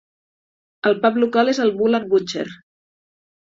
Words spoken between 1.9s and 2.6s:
and Butcher.